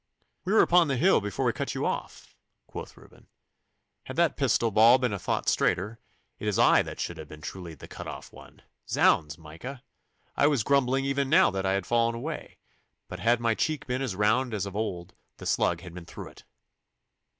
[0.45, 2.33] 'We were upon the hill before we cut you off,'
[2.65, 3.27] quoth Reuben.
[4.05, 5.99] 'Had that pistol ball been a thought straighter,
[6.39, 8.63] it is I that should have been truly the cut off one.
[8.89, 9.83] Zounds, Micah!
[10.35, 12.57] I was grumbling even now that I had fallen away,
[13.09, 16.29] but had my cheek been as round as of old the slug had been through
[16.29, 16.45] it.